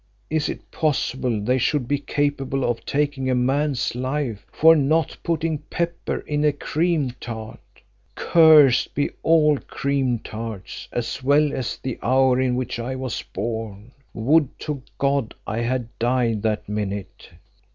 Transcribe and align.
Is 0.31 0.49
it 0.49 0.71
possible 0.71 1.39
they 1.39 1.59
should 1.59 1.87
be 1.87 1.99
capable 1.99 2.63
of 2.67 2.83
taking 2.87 3.29
a 3.29 3.35
man's 3.35 3.93
life 3.93 4.47
for 4.51 4.75
not 4.75 5.15
putting 5.21 5.59
pepper 5.69 6.21
in 6.21 6.43
a 6.43 6.51
cream 6.51 7.13
tart? 7.19 7.59
Cursed 8.15 8.95
be 8.95 9.11
all 9.21 9.59
cream 9.59 10.17
tarts, 10.17 10.87
as 10.91 11.21
well 11.21 11.53
as 11.53 11.77
the 11.77 11.99
hour 12.01 12.41
in 12.41 12.55
which 12.55 12.79
I 12.79 12.95
was 12.95 13.21
born! 13.31 13.91
Would 14.15 14.57
to 14.61 14.81
God 14.97 15.35
l 15.47 15.53
had 15.61 15.87
died 15.99 16.41
that 16.41 16.67
minute!" 16.67 17.29